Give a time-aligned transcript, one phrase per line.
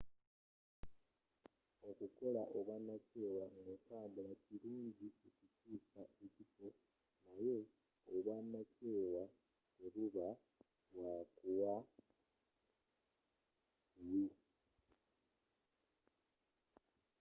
[1.89, 6.67] okukola obwanakyewa ng'otambula kirungi okukyuusa ekifo
[7.23, 7.57] naye
[8.13, 9.23] obwanakyewa
[9.75, 10.27] tebuba
[10.91, 11.73] bwakuwa
[13.95, 14.27] buwi